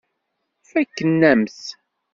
Fakken-am-t. 0.69 1.59